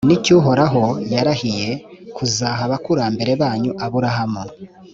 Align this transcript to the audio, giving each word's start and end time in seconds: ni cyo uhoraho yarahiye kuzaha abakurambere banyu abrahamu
ni 0.07 0.17
cyo 0.23 0.33
uhoraho 0.39 0.83
yarahiye 1.13 1.69
kuzaha 2.15 2.61
abakurambere 2.67 3.31
banyu 3.41 3.71
abrahamu 3.85 4.43